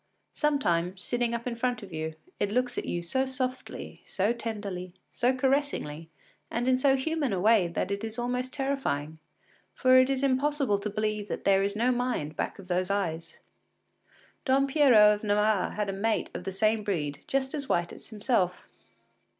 [0.33, 4.95] Sometimes, sitting up in front of you, it looks at you so softly, so tenderly,
[5.11, 6.09] so caressingly,
[6.49, 9.19] and in so human a way that it is almost terrifying,
[9.75, 13.37] for it is impossible to believe that there is no mind back of those eyes.
[14.43, 18.07] Don Pierrot of Navarre had a mate of the same breed just as white as
[18.09, 18.67] himself.